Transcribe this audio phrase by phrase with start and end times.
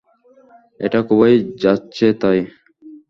[0.79, 2.39] এটা খুবই যাচ্ছেতাই।